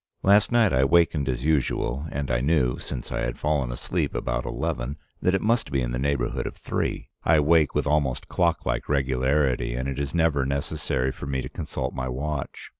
Last 0.23 0.51
night 0.51 0.73
I 0.73 0.83
wakened 0.83 1.29
as 1.29 1.45
usual, 1.45 2.07
and 2.11 2.31
I 2.31 2.41
knew, 2.41 2.79
since 2.79 3.11
I 3.11 3.19
had 3.19 3.37
fallen 3.37 3.71
asleep 3.71 4.15
about 4.15 4.47
eleven, 4.47 4.97
that 5.21 5.35
it 5.35 5.43
must 5.43 5.71
be 5.71 5.79
in 5.79 5.91
the 5.91 5.99
neighborhood 5.99 6.47
of 6.47 6.55
three. 6.55 7.09
I 7.23 7.39
wake 7.39 7.75
with 7.75 7.85
almost 7.85 8.27
clock 8.27 8.65
like 8.65 8.89
regularity 8.89 9.75
and 9.75 9.87
it 9.87 9.99
is 9.99 10.15
never 10.15 10.43
necessary 10.43 11.11
for 11.11 11.27
me 11.27 11.43
to 11.43 11.49
consult 11.49 11.93
my 11.93 12.09
watch. 12.09 12.69